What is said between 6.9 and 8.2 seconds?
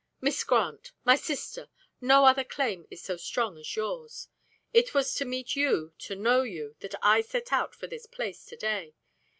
I set out for this